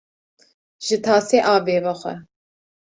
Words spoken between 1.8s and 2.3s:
vexwe